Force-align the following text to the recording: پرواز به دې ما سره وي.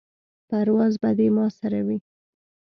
پرواز 0.49 0.93
به 1.01 1.09
دې 1.17 1.27
ما 1.35 1.45
سره 1.59 1.79
وي. 1.87 1.97